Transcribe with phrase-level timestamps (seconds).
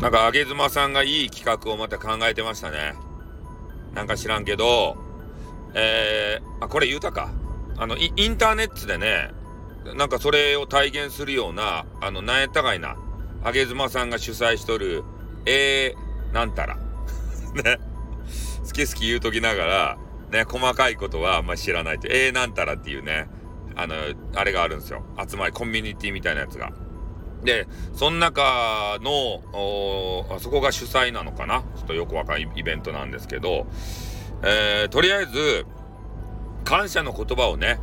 [0.00, 2.94] なんか、あげずまさんがいい企画をまた考えてましたね。
[3.94, 4.96] なんか知らんけど、
[5.74, 7.30] えー、あ、これ言うたか。
[7.76, 9.30] あの、インターネットでね、
[9.96, 12.96] なんかそれを体現するような、あの、なんやったかいな、
[13.42, 15.02] あげずまさんが主催しとる、
[15.46, 16.76] えー、なんたら。
[17.54, 17.78] ね。
[18.64, 19.98] 好き好き言うときながら、
[20.30, 23.28] ね、細かいことはあんまり知らないって、えー、なんたらっていうね、
[23.74, 23.94] あの、
[24.34, 25.04] あれがあるんですよ。
[25.28, 26.70] 集まり、コミュニティみたいなやつが。
[27.44, 29.42] で、その中の、
[30.34, 31.62] あそこが主催なのかな？
[31.76, 33.66] ちょっとよくわかんないイベントなんですけど、
[34.42, 35.66] えー、とりあえず、
[36.64, 37.78] 感謝の言葉をね、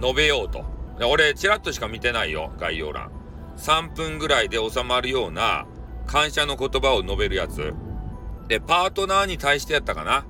[0.00, 0.64] 述べようと。
[1.08, 3.10] 俺、ちらっとしか見てないよ、概要欄。
[3.56, 5.66] 3分ぐらいで収まるような
[6.06, 7.74] 感謝の言葉を述べるやつ。
[8.48, 10.26] で、パートナーに対してやったかな？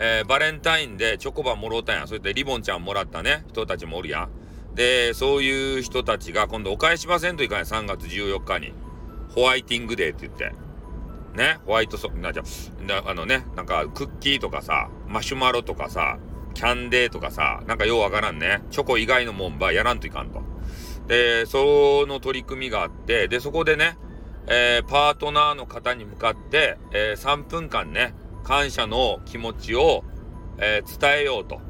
[0.00, 2.06] えー、バレンタインでチョコバもろうたんや。
[2.06, 4.28] それでリボンちゃんもらったね、人たちもおるやん。
[4.74, 7.64] で、そういう人たちが今度お返しませんといかない。
[7.64, 8.72] 3月14日に。
[9.30, 10.54] ホワイティングデーって言って。
[11.36, 12.42] ね、ホワイトソ、な、じゃ
[13.06, 16.18] あのね、なんかクッキーとかさ、マシュマロとかさ、
[16.54, 18.62] キャンデーとかさ、なんかようわからんね。
[18.70, 20.42] チョコ以外のもんばやらんといかんと。
[21.08, 23.98] で、その取り組みがあって、で、そこでね、
[24.46, 30.04] えー、パートナーの方に向かって、えー、3分間ね、感謝の気持ちを、
[30.58, 31.60] えー、伝えようと。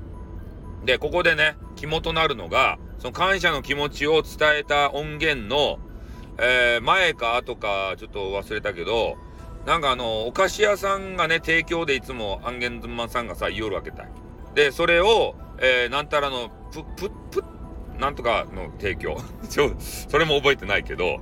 [0.84, 5.78] で、ここでね、肝となるのが、その感謝の気持ちを伝えた音源の、
[6.38, 9.18] えー、前か後かちょっと忘れたけど、
[9.66, 14.06] なんかあの、お菓子屋さんがね、提供でいつもアンゲンズマさんがさ、言おるわけだ
[14.54, 19.18] で、それを、えー、なんたらの、プッ、プッ、プッ、なんとかの提供。
[19.50, 21.20] ちょ、それも覚えてないけど、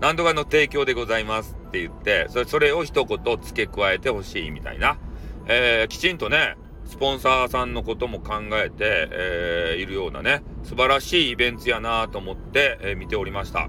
[0.00, 4.98] なんとかの提供でございますって言って、それそれを一言付け加えてほしいみたいな。
[5.46, 6.56] えー、きちんとね、
[6.90, 13.68] スポンサーさんのことも考えて、えー、いるようなね、素晴らしいイベントやなと思って、えー、見ておりました。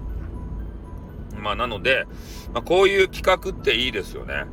[1.38, 2.04] まあ、なので、
[2.52, 4.46] まあ、こういう企画っていいですよね。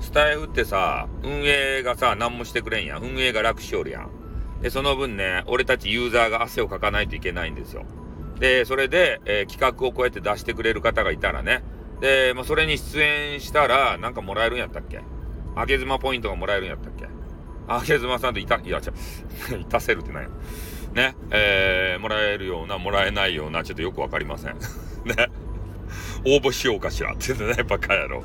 [0.00, 3.02] スタイフってさ、運営がさ、何もしてくれんやん。
[3.02, 4.10] 運営が楽しおるやん。
[4.62, 7.84] で、その分ね、俺たちユーザーが汗をかかないといけないんですよ。
[8.40, 11.62] で、それで、えー、企画をこうやって出してくれる方がいたらね。
[12.00, 15.02] で、まあ、それに出演したら、なんかもらえるんやったっけ？
[15.54, 17.06] あげ妻ポイントがもらえるんやったっけ？
[17.68, 18.92] あげずまさんといた、いや、ちゃ、
[19.56, 20.28] いたせるってない
[20.94, 24.56] ね、えー、もらえるような、もらえないような、ちょっとよくわかりません。
[25.04, 25.28] ね。
[26.26, 28.24] 応募しようかしらって言ってね、バカ野郎。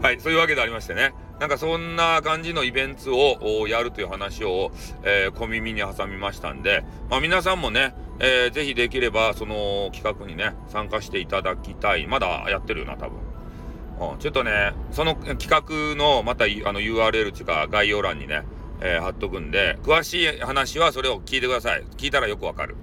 [0.00, 1.12] はい、そういうわけでありましてね。
[1.38, 4.72] なんかそんな感じのイベントをやるという話を、
[5.02, 12.06] えー、小耳に挟みましたんで、まあ皆さんもね、えー、ぜひできればその企画にね、参加していただきたい。
[12.06, 14.12] まだやってるよな、多分。
[14.12, 18.42] うん、ちょっとね、その企画のまたあの URL っていうか概要欄にね、
[18.80, 21.84] えー、貼っとくんで、詳しい話はそれを聞いてください。
[21.96, 22.76] 聞いたらよくわかる。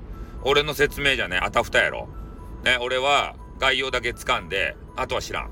[0.44, 2.08] 俺の説明じゃね、あたふたやろ。
[2.64, 5.50] ね、俺は概要だけ掴んで、あとは知らん。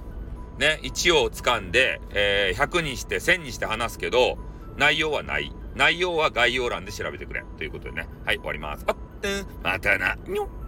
[0.58, 4.38] ね、1を掴んで、えー、100にして1000にして話すけど、
[4.78, 5.52] 内容はない。
[5.76, 7.44] 内容は概要欄で調べてくれ。
[7.58, 8.08] ということでね。
[8.26, 8.84] はい、終わります。
[8.88, 8.96] あっ、
[9.64, 10.61] またな、にょっ。